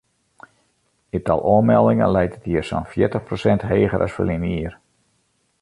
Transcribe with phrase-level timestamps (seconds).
[1.11, 4.73] It tal oanmeldingen leit dit jier sa'n fjirtich prosint heger as ferline jier.